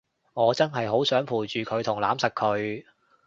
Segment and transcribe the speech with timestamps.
[0.33, 2.83] 我真係好想陪住佢同攬實佢